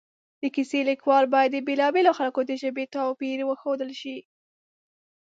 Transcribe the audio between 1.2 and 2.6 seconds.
باید د بېلا بېلو خلکو د